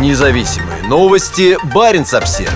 Независимые 0.00 0.82
новости. 0.88 1.56
Барин 1.72 2.04
обсерва 2.12 2.52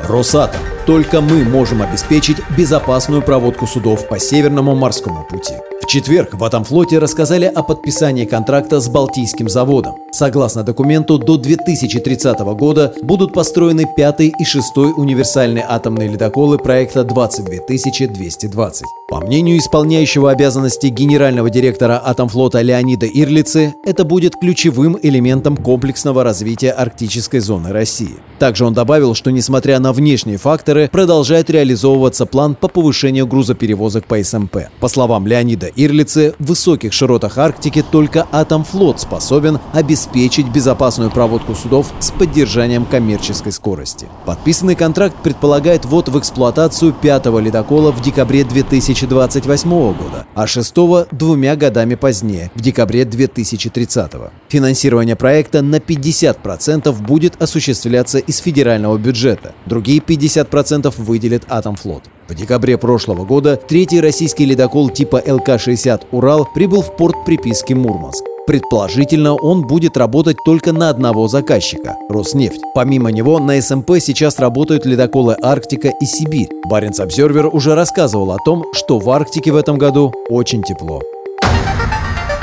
Росатом. 0.00 0.60
Только 0.84 1.22
мы 1.22 1.44
можем 1.44 1.80
обеспечить 1.80 2.36
безопасную 2.56 3.22
проводку 3.22 3.66
судов 3.66 4.06
по 4.06 4.18
Северному 4.18 4.74
морскому 4.74 5.24
пути. 5.24 5.54
В 5.82 5.86
четверг 5.86 6.34
в 6.34 6.44
этом 6.44 6.64
флоте 6.64 6.98
рассказали 6.98 7.46
о 7.46 7.62
подписании 7.62 8.26
контракта 8.26 8.78
с 8.78 8.88
Балтийским 8.88 9.48
заводом. 9.48 9.96
Согласно 10.16 10.62
документу, 10.62 11.18
до 11.18 11.36
2030 11.36 12.38
года 12.56 12.94
будут 13.02 13.34
построены 13.34 13.84
пятый 13.98 14.32
и 14.40 14.44
шестой 14.46 14.94
универсальные 14.96 15.66
атомные 15.68 16.08
ледоколы 16.08 16.56
проекта 16.56 17.04
22220. 17.04 18.84
По 19.10 19.20
мнению 19.20 19.58
исполняющего 19.58 20.30
обязанности 20.30 20.86
генерального 20.86 21.50
директора 21.50 22.00
Атомфлота 22.02 22.62
Леонида 22.62 23.06
Ирлицы, 23.06 23.74
это 23.84 24.04
будет 24.04 24.36
ключевым 24.40 24.98
элементом 25.02 25.54
комплексного 25.54 26.24
развития 26.24 26.70
арктической 26.70 27.40
зоны 27.40 27.72
России. 27.72 28.16
Также 28.38 28.64
он 28.64 28.72
добавил, 28.72 29.14
что 29.14 29.30
несмотря 29.30 29.78
на 29.80 29.92
внешние 29.92 30.38
факторы, 30.38 30.88
продолжает 30.90 31.50
реализовываться 31.50 32.24
план 32.24 32.54
по 32.54 32.68
повышению 32.68 33.26
грузоперевозок 33.26 34.06
по 34.06 34.22
СМП. 34.22 34.70
По 34.80 34.88
словам 34.88 35.26
Леонида 35.26 35.66
Ирлицы, 35.76 36.34
в 36.38 36.46
высоких 36.46 36.94
широтах 36.94 37.36
Арктики 37.36 37.84
только 37.92 38.26
Атомфлот 38.32 39.02
способен 39.02 39.58
обеспечить 39.74 40.05
безопасную 40.50 41.10
проводку 41.10 41.54
судов 41.54 41.92
с 42.00 42.10
поддержанием 42.10 42.84
коммерческой 42.84 43.52
скорости. 43.52 44.08
Подписанный 44.24 44.74
контракт 44.74 45.16
предполагает 45.22 45.84
ввод 45.84 46.08
в 46.08 46.18
эксплуатацию 46.18 46.92
пятого 46.92 47.38
ледокола 47.38 47.92
в 47.92 48.00
декабре 48.02 48.44
2000 48.44 48.96
2028 49.06 49.70
года, 49.70 50.26
а 50.34 50.46
шестого– 50.46 51.06
двумя 51.10 51.56
годами 51.56 51.94
позднее, 51.94 52.50
в 52.54 52.60
декабре 52.60 53.04
2030. 53.04 54.12
Финансирование 54.48 55.16
проекта 55.16 55.62
на 55.62 55.76
50% 55.76 56.92
будет 57.02 57.40
осуществляться 57.42 58.18
из 58.18 58.38
федерального 58.38 58.98
бюджета, 58.98 59.54
другие 59.66 60.00
50% 60.00 60.92
выделит 60.98 61.44
Атомфлот. 61.48 62.04
В 62.28 62.34
декабре 62.34 62.76
прошлого 62.76 63.24
года 63.24 63.56
третий 63.56 64.00
российский 64.00 64.44
ледокол 64.44 64.90
типа 64.90 65.22
ЛК-60 65.24 66.06
«Урал» 66.10 66.48
прибыл 66.54 66.82
в 66.82 66.96
порт 66.96 67.24
приписки 67.24 67.72
Мурманск. 67.72 68.25
Предположительно, 68.46 69.34
он 69.34 69.62
будет 69.62 69.96
работать 69.96 70.36
только 70.44 70.72
на 70.72 70.88
одного 70.88 71.26
заказчика– 71.26 71.96
Роснефть. 72.08 72.60
Помимо 72.74 73.10
него 73.10 73.40
на 73.40 73.60
СМП 73.60 73.98
сейчас 73.98 74.38
работают 74.38 74.86
ледоколы 74.86 75.36
«Арктика» 75.42 75.88
и 75.88 76.04
«Сибирь». 76.06 76.48
Баренц 76.70 77.00
Обзервер 77.00 77.48
уже 77.48 77.74
рассказывал 77.74 78.30
о 78.30 78.38
том, 78.38 78.64
что 78.72 79.00
в 79.00 79.10
Арктике 79.10 79.50
в 79.50 79.56
этом 79.56 79.78
году 79.78 80.12
очень 80.28 80.62
тепло. 80.62 81.02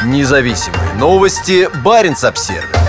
Независимые 0.05 0.93
новости. 0.99 1.69
Баренц 1.85 2.25
Обсервер. 2.25 2.82